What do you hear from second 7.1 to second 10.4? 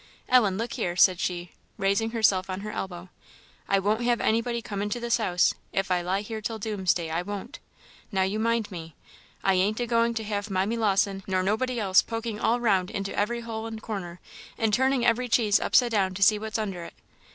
I won't! Now, you mind me. I ain't agoing to